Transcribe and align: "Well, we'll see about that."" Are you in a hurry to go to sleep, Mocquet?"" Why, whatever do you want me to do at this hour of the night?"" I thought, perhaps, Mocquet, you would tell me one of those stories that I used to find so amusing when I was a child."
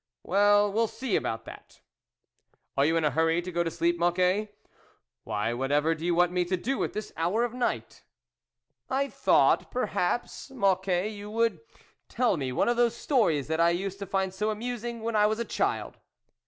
"Well, 0.23 0.73
we'll 0.73 0.87
see 0.87 1.15
about 1.15 1.45
that."" 1.45 1.79
Are 2.75 2.83
you 2.83 2.97
in 2.97 3.03
a 3.03 3.11
hurry 3.11 3.39
to 3.43 3.51
go 3.51 3.63
to 3.63 3.69
sleep, 3.69 3.99
Mocquet?"" 3.99 4.49
Why, 5.25 5.53
whatever 5.53 5.93
do 5.93 6.03
you 6.03 6.15
want 6.15 6.31
me 6.31 6.43
to 6.45 6.57
do 6.57 6.83
at 6.83 6.93
this 6.93 7.13
hour 7.15 7.43
of 7.43 7.51
the 7.51 7.59
night?"" 7.59 8.01
I 8.89 9.09
thought, 9.09 9.69
perhaps, 9.69 10.49
Mocquet, 10.49 11.11
you 11.13 11.29
would 11.29 11.59
tell 12.09 12.35
me 12.35 12.51
one 12.51 12.67
of 12.67 12.77
those 12.77 12.97
stories 12.97 13.45
that 13.47 13.59
I 13.59 13.69
used 13.69 13.99
to 13.99 14.07
find 14.07 14.33
so 14.33 14.49
amusing 14.49 15.03
when 15.03 15.15
I 15.15 15.27
was 15.27 15.37
a 15.37 15.45
child." 15.45 15.99